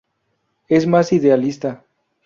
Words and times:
Es 0.67 0.87
más 0.87 1.13
idealista. 1.13 1.85